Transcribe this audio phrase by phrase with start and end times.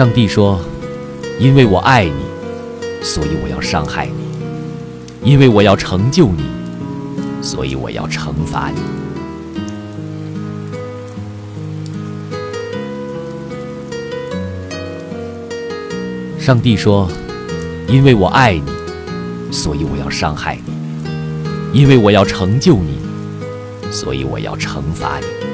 [0.00, 0.58] 上帝说
[1.38, 2.12] 因为我爱你
[3.02, 6.42] 所以我要伤害你因为我要成就你
[7.42, 8.80] 所以我要惩罚你。
[16.38, 17.06] 上帝说
[17.86, 22.98] 因为我爱你所以我要伤害你因为我要成就你
[23.92, 25.49] 所以我要惩罚你。